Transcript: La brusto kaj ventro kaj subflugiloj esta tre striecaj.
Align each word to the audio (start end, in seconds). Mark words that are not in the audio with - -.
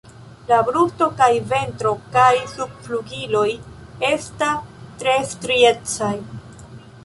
La 0.51 0.55
brusto 0.69 1.07
kaj 1.19 1.27
ventro 1.51 1.91
kaj 2.15 2.31
subflugiloj 2.55 3.45
esta 4.11 4.51
tre 5.05 5.17
striecaj. 5.37 6.15